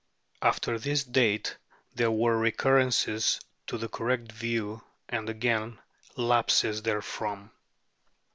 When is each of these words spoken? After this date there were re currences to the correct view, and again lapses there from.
After 0.41 0.79
this 0.79 1.03
date 1.03 1.57
there 1.93 2.09
were 2.09 2.35
re 2.39 2.51
currences 2.51 3.39
to 3.67 3.77
the 3.77 3.87
correct 3.87 4.31
view, 4.31 4.81
and 5.07 5.29
again 5.29 5.77
lapses 6.17 6.81
there 6.81 7.03
from. 7.03 7.51